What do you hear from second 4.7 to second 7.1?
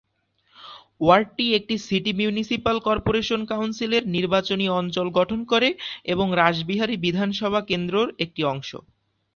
অঞ্চল গঠন করে এবং রাসবিহারী